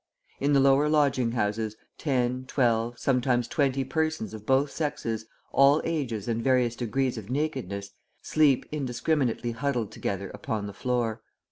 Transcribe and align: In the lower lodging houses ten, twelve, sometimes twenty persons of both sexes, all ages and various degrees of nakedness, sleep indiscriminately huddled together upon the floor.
In 0.39 0.53
the 0.53 0.59
lower 0.59 0.89
lodging 0.89 1.33
houses 1.33 1.75
ten, 1.99 2.45
twelve, 2.47 2.97
sometimes 2.97 3.47
twenty 3.47 3.83
persons 3.83 4.33
of 4.33 4.47
both 4.47 4.71
sexes, 4.71 5.27
all 5.51 5.79
ages 5.83 6.27
and 6.27 6.43
various 6.43 6.75
degrees 6.75 7.19
of 7.19 7.29
nakedness, 7.29 7.91
sleep 8.19 8.65
indiscriminately 8.71 9.51
huddled 9.51 9.91
together 9.91 10.31
upon 10.31 10.65
the 10.65 10.73
floor. 10.73 11.21